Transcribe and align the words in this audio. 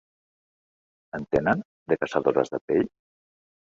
En 1.19 1.29
tenen, 1.37 1.63
de 1.93 2.01
caçadores 2.03 2.57
de 2.57 2.65
pell? 2.69 2.95